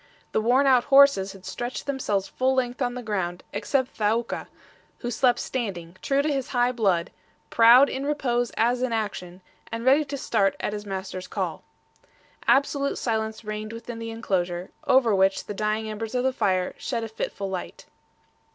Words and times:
The 0.31 0.41
worn 0.41 0.65
out 0.65 0.85
horses 0.85 1.33
had 1.33 1.45
stretched 1.45 1.85
themselves 1.85 2.27
full 2.27 2.55
length 2.55 2.81
on 2.81 2.95
the 2.95 3.03
ground, 3.03 3.43
except 3.53 3.95
Thaouka, 3.97 4.47
who 4.97 5.11
slept 5.11 5.37
standing, 5.37 5.95
true 6.01 6.23
to 6.23 6.33
his 6.33 6.47
high 6.47 6.71
blood, 6.71 7.11
proud 7.51 7.87
in 7.87 8.07
repose 8.07 8.49
as 8.57 8.81
in 8.81 8.93
action, 8.93 9.41
and 9.71 9.85
ready 9.85 10.03
to 10.05 10.17
start 10.17 10.55
at 10.59 10.73
his 10.73 10.87
master's 10.87 11.27
call. 11.27 11.61
Absolute 12.47 12.97
silence 12.97 13.45
reigned 13.45 13.73
within 13.73 13.99
the 13.99 14.09
inclosure, 14.09 14.71
over 14.87 15.13
which 15.13 15.45
the 15.45 15.53
dying 15.53 15.87
embers 15.87 16.15
of 16.15 16.23
the 16.23 16.33
fire 16.33 16.73
shed 16.79 17.03
a 17.03 17.07
fitful 17.07 17.51
light. 17.51 17.85